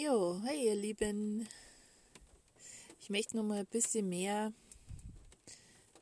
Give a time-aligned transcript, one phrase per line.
[0.00, 1.48] Jo, hey ihr Lieben.
[3.00, 4.52] Ich möchte noch mal ein bisschen mehr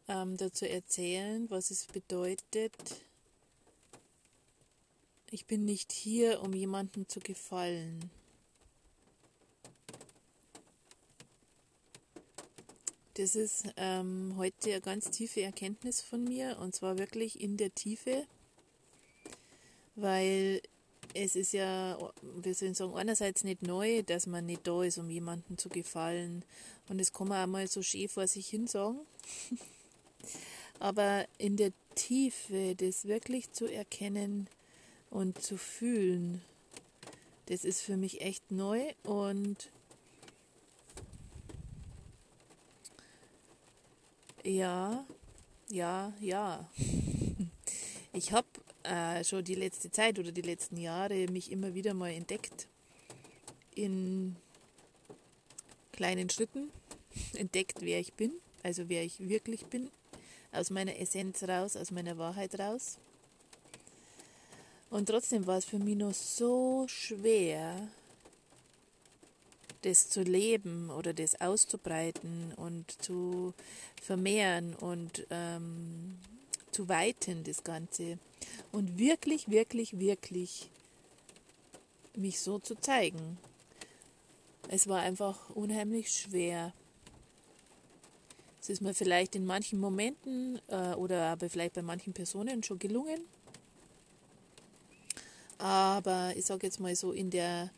[0.06, 2.74] ähm, dazu erzählen, was es bedeutet.
[5.30, 8.10] Ich bin nicht hier, um jemandem zu gefallen.
[13.14, 17.74] Das ist ähm, heute eine ganz tiefe Erkenntnis von mir und zwar wirklich in der
[17.74, 18.26] Tiefe,
[19.94, 20.60] weil
[21.14, 25.10] es ist ja, wir sollen sagen, einerseits nicht neu, dass man nicht da ist, um
[25.10, 26.44] jemandem zu gefallen.
[26.88, 28.98] Und das kann man auch mal so schön vor sich hin sagen.
[30.78, 34.48] Aber in der Tiefe das wirklich zu erkennen
[35.10, 36.42] und zu fühlen,
[37.46, 39.70] das ist für mich echt neu und
[44.42, 45.04] ja,
[45.68, 46.68] ja, ja.
[48.12, 48.46] Ich habe
[48.86, 52.68] äh, schon die letzte Zeit oder die letzten Jahre mich immer wieder mal entdeckt
[53.74, 54.36] in
[55.92, 56.70] kleinen Schritten,
[57.34, 59.90] entdeckt, wer ich bin, also wer ich wirklich bin,
[60.52, 62.98] aus meiner Essenz raus, aus meiner Wahrheit raus.
[64.90, 67.88] Und trotzdem war es für mich noch so schwer,
[69.82, 73.52] das zu leben oder das auszubreiten und zu
[74.02, 76.18] vermehren und ähm,
[76.76, 78.18] zu weiten, das Ganze.
[78.70, 80.68] Und wirklich, wirklich, wirklich
[82.14, 83.38] mich so zu zeigen.
[84.68, 86.74] Es war einfach unheimlich schwer.
[88.60, 92.78] Es ist mir vielleicht in manchen Momenten äh, oder aber vielleicht bei manchen Personen schon
[92.78, 93.20] gelungen.
[95.56, 97.70] Aber ich sage jetzt mal so, in der,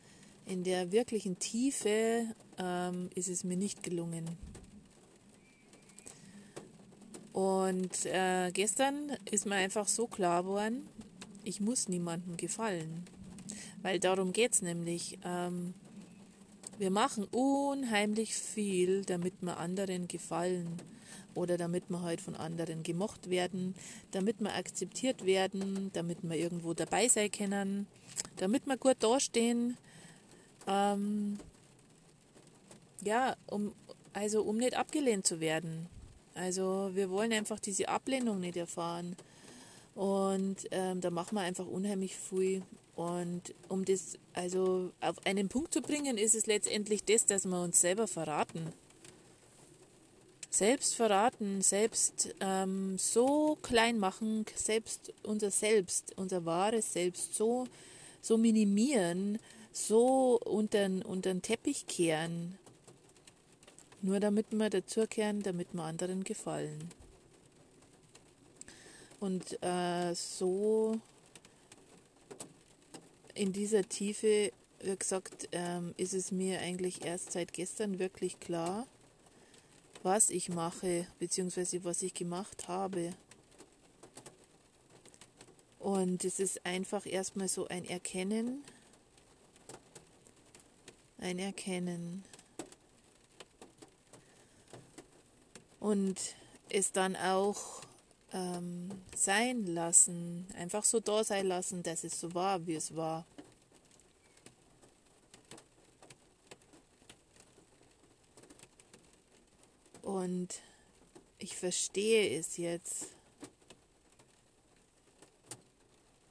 [0.44, 2.26] in der wirklichen Tiefe
[2.58, 4.26] ähm, ist es mir nicht gelungen.
[7.32, 10.88] Und äh, gestern ist mir einfach so klar geworden,
[11.44, 13.04] ich muss niemandem gefallen.
[13.82, 15.18] Weil darum geht es nämlich.
[15.24, 15.74] Ähm,
[16.78, 20.80] wir machen unheimlich viel, damit wir anderen gefallen
[21.34, 23.74] oder damit wir halt von anderen gemocht werden,
[24.12, 27.88] damit wir akzeptiert werden, damit wir irgendwo dabei sein können,
[28.36, 29.76] damit wir gut dastehen.
[30.69, 31.38] Ähm,
[33.03, 33.72] ja, um,
[34.12, 35.88] also um nicht abgelehnt zu werden.
[36.38, 39.16] Also wir wollen einfach diese Ablehnung nicht erfahren.
[39.94, 42.62] Und ähm, da machen wir einfach unheimlich viel.
[42.94, 47.60] Und um das also auf einen Punkt zu bringen, ist es letztendlich das, dass wir
[47.60, 48.72] uns selber verraten.
[50.50, 57.66] Selbst verraten, selbst ähm, so klein machen, selbst unser Selbst, unser wahres Selbst so,
[58.22, 59.38] so minimieren,
[59.72, 62.59] so unter, unter den Teppich kehren,
[64.03, 66.91] nur damit wir dazukehren, damit wir anderen gefallen.
[69.20, 71.00] Und äh, so
[73.34, 78.86] in dieser Tiefe, wie gesagt, ähm, ist es mir eigentlich erst seit gestern wirklich klar,
[80.03, 83.12] was ich mache, beziehungsweise was ich gemacht habe.
[85.78, 88.62] Und es ist einfach erstmal so ein Erkennen,
[91.19, 92.25] ein Erkennen.
[95.81, 96.16] Und
[96.69, 97.83] es dann auch
[98.33, 103.27] ähm, sein lassen, einfach so da sein lassen, dass es so war, wie es war.
[110.03, 110.61] Und
[111.39, 113.09] ich verstehe es jetzt.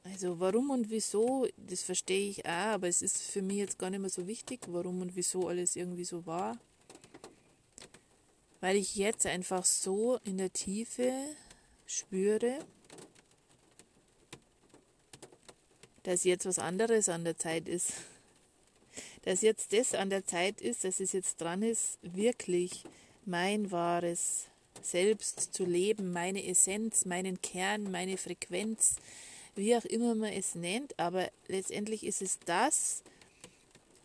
[0.03, 3.89] Also warum und wieso, das verstehe ich auch, aber es ist für mich jetzt gar
[3.89, 6.57] nicht mehr so wichtig, warum und wieso alles irgendwie so war
[8.61, 11.11] weil ich jetzt einfach so in der Tiefe
[11.85, 12.59] spüre,
[16.03, 17.93] dass jetzt was anderes an der Zeit ist.
[19.23, 22.85] Dass jetzt das an der Zeit ist, dass es jetzt dran ist, wirklich
[23.25, 24.45] mein wahres
[24.81, 28.95] Selbst zu leben, meine Essenz, meinen Kern, meine Frequenz,
[29.55, 33.03] wie auch immer man es nennt, aber letztendlich ist es das,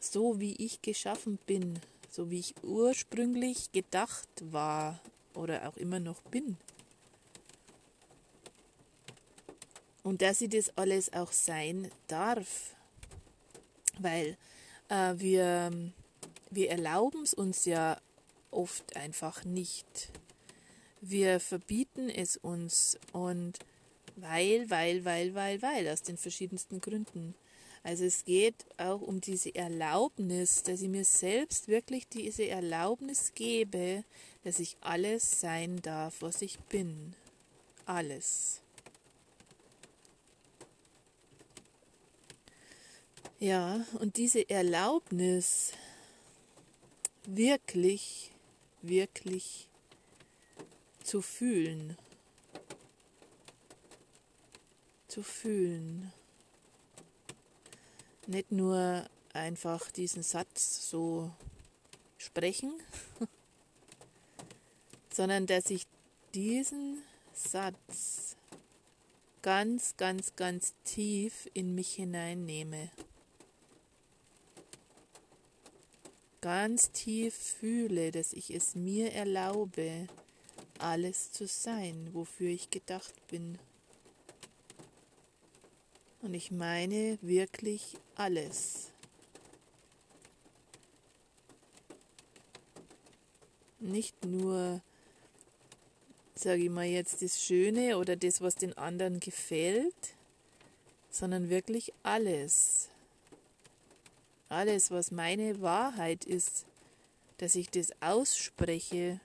[0.01, 1.79] so wie ich geschaffen bin,
[2.13, 5.01] so wie ich ursprünglich gedacht war
[5.35, 6.59] oder auch immer noch bin.
[10.03, 12.77] Und dass sie das alles auch sein darf,
[13.99, 14.37] weil
[14.91, 15.71] äh, wir,
[16.51, 17.99] wir erlauben es uns ja
[18.51, 20.11] oft einfach nicht.
[21.01, 23.59] Wir verbieten es uns und
[24.17, 27.35] weil, weil, weil, weil, weil, aus den verschiedensten Gründen.
[27.85, 34.05] Also es geht auch um diese Erlaubnis, dass ich mir selbst wirklich diese Erlaubnis gebe,
[34.45, 37.15] dass ich alles sein darf, was ich bin.
[37.85, 38.61] Alles.
[43.41, 45.73] Ja, und diese Erlaubnis,
[47.27, 48.31] wirklich,
[48.83, 49.69] wirklich
[51.03, 51.97] zu fühlen,
[55.09, 56.13] zu fühlen,
[58.27, 61.31] nicht nur einfach diesen Satz so
[62.19, 62.73] sprechen,
[65.13, 65.87] sondern dass ich
[66.35, 67.03] diesen
[67.33, 68.37] Satz
[69.43, 72.91] ganz, ganz, ganz tief in mich hineinnehme.
[76.41, 80.09] Ganz tief fühle, dass ich es mir erlaube,
[80.79, 83.59] alles zu sein, wofür ich gedacht bin.
[86.23, 88.91] Und ich meine wirklich alles.
[93.81, 94.81] Nicht nur
[96.43, 100.15] sage ich mal jetzt, das Schöne oder das, was den anderen gefällt,
[101.11, 102.89] sondern wirklich alles.
[104.49, 106.67] Alles, was meine Wahrheit ist,
[107.39, 109.21] dass ich das ausspreche,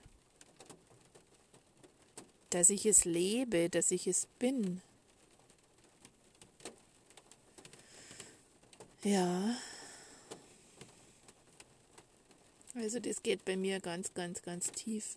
[2.50, 4.80] dass ich es lebe, dass ich es bin.
[9.02, 9.56] Ja.
[12.74, 15.16] Also das geht bei mir ganz, ganz, ganz tief.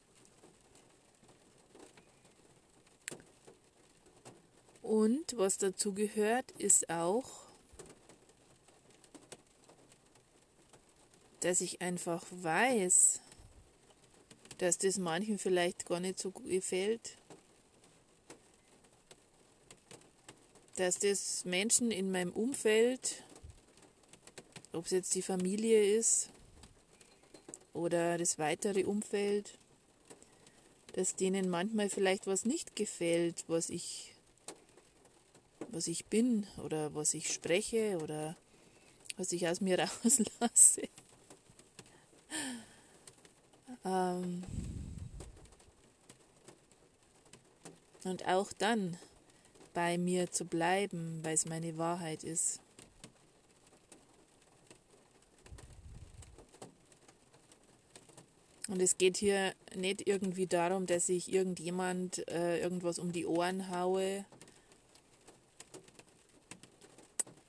[4.81, 7.29] Und was dazu gehört, ist auch,
[11.39, 13.19] dass ich einfach weiß,
[14.57, 17.17] dass das manchen vielleicht gar nicht so gefällt.
[20.75, 23.23] Dass das Menschen in meinem Umfeld,
[24.73, 26.29] ob es jetzt die Familie ist
[27.73, 29.57] oder das weitere Umfeld,
[30.93, 34.13] dass denen manchmal vielleicht was nicht gefällt, was ich
[35.69, 38.35] was ich bin oder was ich spreche oder
[39.17, 40.81] was ich aus mir rauslasse.
[43.85, 44.43] ähm
[48.03, 48.97] und auch dann
[49.73, 52.59] bei mir zu bleiben, weil es meine Wahrheit ist.
[58.71, 63.69] Und es geht hier nicht irgendwie darum, dass ich irgendjemand äh, irgendwas um die Ohren
[63.69, 64.23] haue.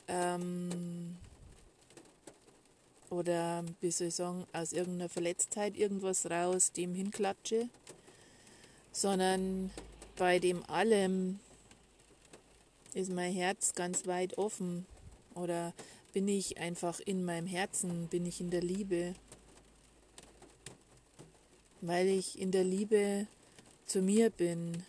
[0.09, 1.17] Ähm,
[3.09, 7.69] oder wie soll ich sagen, aus irgendeiner Verletztheit irgendwas raus dem hinklatsche,
[8.91, 9.71] sondern
[10.17, 11.39] bei dem allem
[12.95, 14.87] ist mein Herz ganz weit offen.
[15.37, 15.73] Oder
[16.13, 19.15] bin ich einfach in meinem Herzen, bin ich in der Liebe,
[21.83, 23.27] weil ich in der Liebe
[23.87, 24.85] zu mir bin,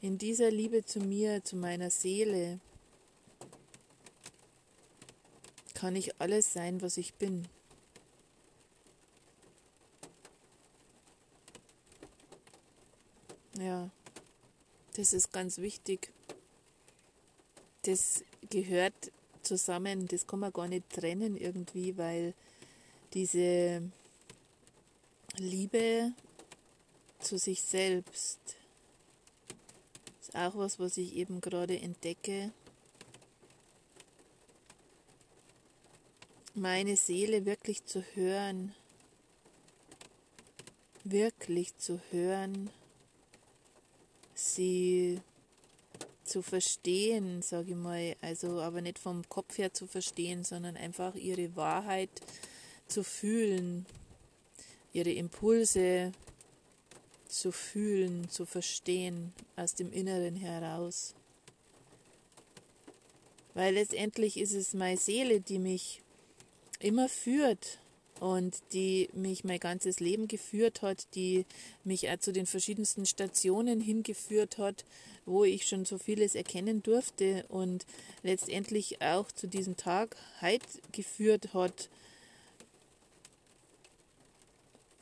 [0.00, 2.58] in dieser Liebe zu mir, zu meiner Seele,
[5.74, 7.46] kann ich alles sein, was ich bin.
[13.58, 13.90] Ja,
[14.94, 16.12] das ist ganz wichtig.
[17.82, 19.12] Das gehört
[19.42, 22.34] zusammen, das kann man gar nicht trennen irgendwie, weil
[23.14, 23.82] diese
[25.42, 26.12] Liebe
[27.18, 28.38] zu sich selbst,
[30.34, 32.52] auch was, was ich eben gerade entdecke.
[36.54, 38.72] Meine Seele wirklich zu hören,
[41.02, 42.70] wirklich zu hören,
[44.34, 45.20] sie
[46.24, 51.16] zu verstehen, sage ich mal, also aber nicht vom Kopf her zu verstehen, sondern einfach
[51.16, 52.10] ihre Wahrheit
[52.86, 53.86] zu fühlen,
[54.92, 56.12] ihre Impulse
[57.28, 61.14] zu fühlen, zu verstehen, aus dem Inneren heraus.
[63.54, 66.02] Weil letztendlich ist es meine Seele, die mich
[66.80, 67.78] immer führt
[68.20, 71.44] und die mich mein ganzes Leben geführt hat, die
[71.84, 74.84] mich auch zu den verschiedensten Stationen hingeführt hat,
[75.26, 77.84] wo ich schon so vieles erkennen durfte und
[78.22, 81.88] letztendlich auch zu diesem Tag heute geführt hat.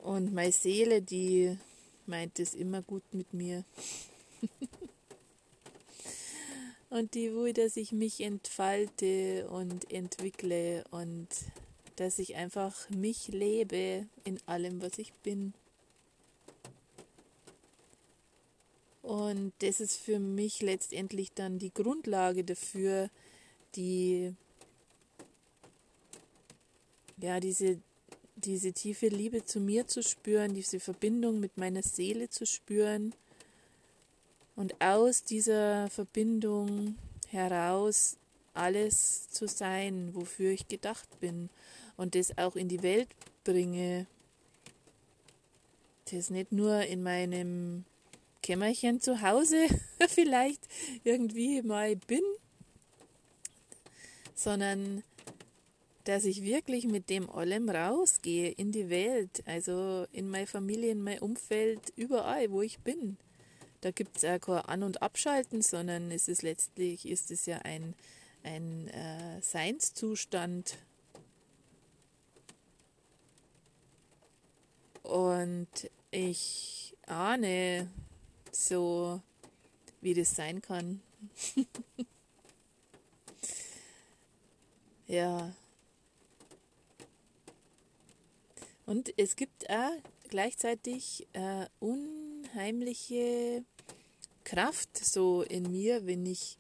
[0.02, 1.59] Und meine Seele, die
[2.07, 3.64] meint es immer gut mit mir.
[6.90, 11.28] und die will, dass ich mich entfalte und entwickle und
[11.97, 15.52] dass ich einfach mich lebe in allem, was ich bin.
[19.02, 23.11] Und das ist für mich letztendlich dann die Grundlage dafür,
[23.75, 24.35] die
[27.19, 27.80] ja diese
[28.40, 33.14] diese tiefe Liebe zu mir zu spüren, diese Verbindung mit meiner Seele zu spüren
[34.56, 36.97] und aus dieser Verbindung
[37.28, 38.16] heraus
[38.54, 41.49] alles zu sein, wofür ich gedacht bin
[41.97, 43.09] und das auch in die Welt
[43.44, 44.06] bringe.
[46.11, 47.85] Das nicht nur in meinem
[48.42, 49.66] Kämmerchen zu Hause
[50.09, 50.62] vielleicht
[51.04, 52.23] irgendwie mal bin,
[54.35, 55.04] sondern
[56.04, 61.02] dass ich wirklich mit dem allem rausgehe in die Welt, also in meine Familie, in
[61.02, 63.16] mein Umfeld, überall, wo ich bin.
[63.80, 67.59] Da gibt es auch kein An- und Abschalten, sondern es ist letztlich ist es ja
[67.59, 67.95] ein,
[68.42, 70.76] ein äh, Seinszustand.
[75.02, 77.88] Und ich ahne
[78.52, 79.21] so,
[80.00, 81.00] wie das sein kann.
[85.07, 85.54] ja.
[88.90, 89.92] Und es gibt auch
[90.30, 93.64] gleichzeitig äh, unheimliche
[94.42, 96.59] Kraft so in mir, wenn ich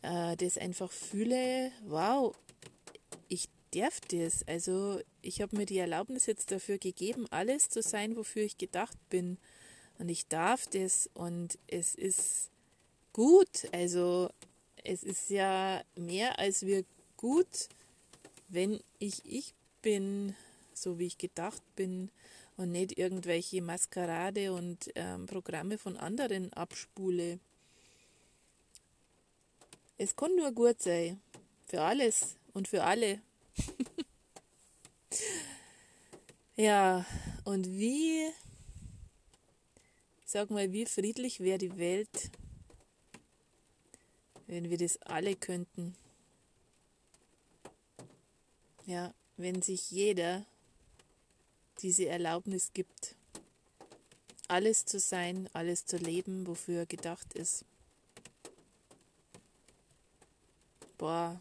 [0.00, 2.34] äh, das einfach fühle, wow,
[3.28, 4.48] ich darf das.
[4.48, 8.96] Also ich habe mir die Erlaubnis jetzt dafür gegeben, alles zu sein, wofür ich gedacht
[9.10, 9.36] bin.
[9.98, 12.48] Und ich darf das und es ist
[13.12, 13.68] gut.
[13.72, 14.30] Also
[14.84, 16.86] es ist ja mehr als wir
[17.18, 17.68] gut,
[18.48, 20.34] wenn ich ich bin
[20.74, 22.10] so wie ich gedacht bin
[22.56, 27.38] und nicht irgendwelche Maskerade und ähm, Programme von anderen abspule.
[29.98, 31.20] Es kann nur gut sein.
[31.66, 33.20] Für alles und für alle.
[36.56, 37.06] ja,
[37.44, 38.28] und wie,
[40.24, 42.30] sag mal, wie friedlich wäre die Welt,
[44.46, 45.94] wenn wir das alle könnten.
[48.84, 50.44] Ja, wenn sich jeder
[51.82, 53.16] diese Erlaubnis gibt,
[54.48, 57.64] alles zu sein, alles zu leben, wofür er gedacht ist.
[60.98, 61.40] Boah,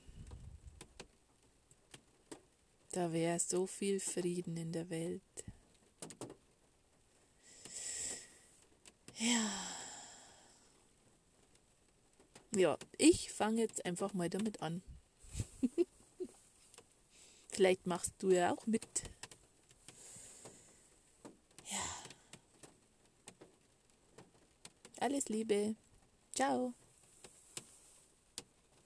[2.92, 5.22] da wäre so viel Frieden in der Welt.
[9.18, 9.50] Ja.
[12.54, 14.82] Ja, ich fange jetzt einfach mal damit an.
[17.48, 19.04] Vielleicht machst du ja auch mit.
[25.02, 25.76] Alles Liebe.
[26.36, 26.76] Ciao.